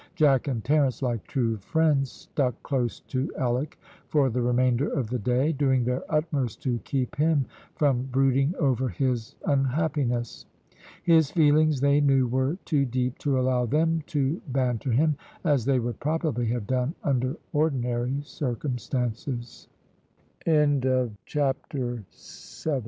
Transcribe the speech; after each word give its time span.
Jack 0.15 0.47
and 0.47 0.63
Terence, 0.63 1.03
like 1.03 1.23
true 1.27 1.57
friends, 1.57 2.11
stuck 2.11 2.55
close 2.63 3.01
to 3.01 3.31
Alick 3.37 3.77
for 4.07 4.31
the 4.31 4.41
remainder 4.41 4.87
of 4.89 5.11
the 5.11 5.19
day, 5.19 5.51
doing 5.51 5.83
their 5.83 6.03
utmost 6.11 6.63
to 6.63 6.79
keep 6.79 7.15
him 7.17 7.45
from 7.75 8.09
brooding 8.11 8.55
over 8.57 8.89
his 8.89 9.35
unhappiness. 9.45 10.47
His 11.03 11.29
feelings, 11.29 11.79
they 11.81 12.01
knew, 12.01 12.27
were 12.27 12.57
too 12.65 12.83
deep 12.83 13.19
to 13.19 13.39
allow 13.39 13.67
them 13.67 14.01
to 14.07 14.41
banter 14.47 14.89
him, 14.91 15.17
as 15.43 15.65
they 15.65 15.77
would 15.77 15.99
probably 15.99 16.47
have 16.47 16.65
done 16.65 16.95
under 17.03 17.35
ordinary 17.53 18.21
circumstances. 18.23 19.67
CHAPTER 20.47 22.03
EIGHT. 22.09 22.79